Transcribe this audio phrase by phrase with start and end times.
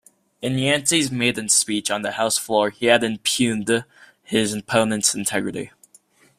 [0.41, 3.85] In Yancey's maiden speech on the House floor, he had impugned
[4.23, 5.69] his opponent's integrity.